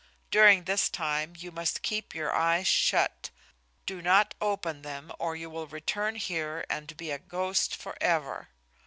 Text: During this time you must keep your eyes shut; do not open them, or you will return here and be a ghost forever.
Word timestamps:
During 0.31 0.63
this 0.63 0.89
time 0.89 1.35
you 1.37 1.51
must 1.51 1.83
keep 1.83 2.15
your 2.15 2.33
eyes 2.33 2.65
shut; 2.65 3.29
do 3.85 4.01
not 4.01 4.33
open 4.41 4.81
them, 4.81 5.11
or 5.19 5.35
you 5.35 5.47
will 5.47 5.67
return 5.67 6.15
here 6.15 6.65
and 6.71 6.97
be 6.97 7.11
a 7.11 7.19
ghost 7.19 7.75
forever. 7.75 8.49